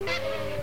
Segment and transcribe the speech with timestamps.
[0.00, 0.55] you.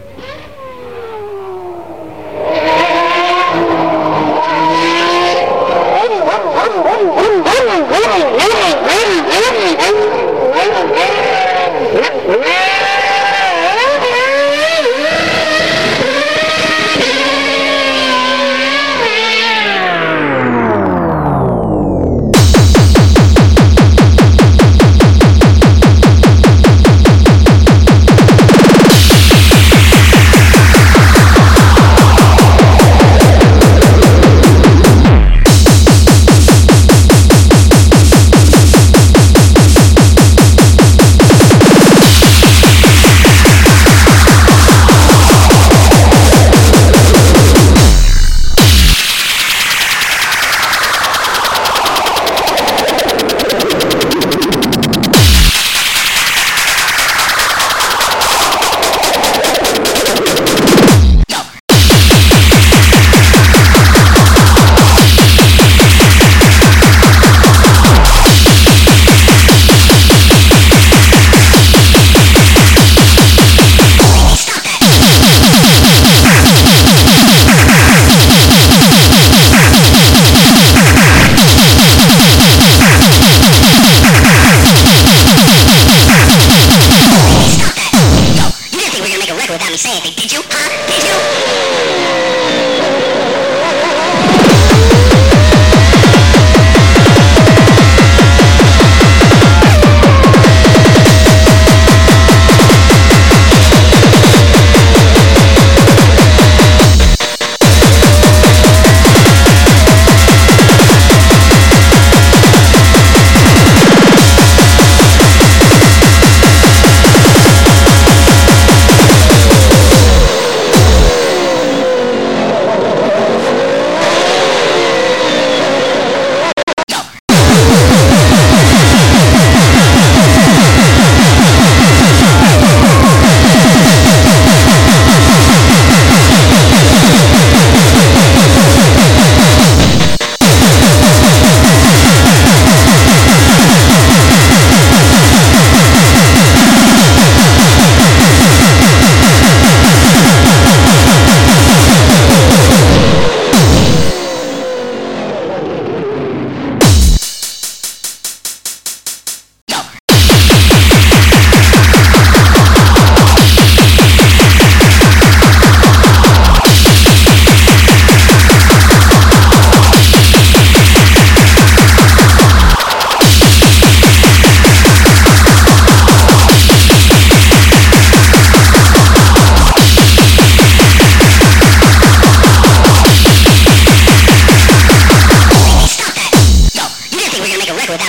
[89.13, 90.41] gonna make a record without me saying it, Did you?
[90.49, 90.87] Huh?
[90.87, 92.22] Did you?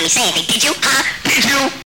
[0.05, 0.45] can say anything.
[0.53, 0.73] Did you?
[0.75, 1.03] Huh?
[1.23, 1.84] Did you?